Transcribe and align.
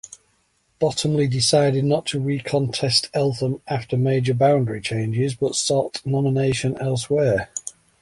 Bottomley 0.79 1.27
decided 1.27 1.85
not 1.85 2.07
to 2.07 2.19
re-contest 2.19 3.11
Eltham 3.13 3.61
after 3.67 3.97
major 3.97 4.33
boundary 4.33 4.81
changes, 4.81 5.35
but 5.35 5.53
sought 5.55 6.03
nomination 6.03 6.75
elsewhere. 6.81 7.51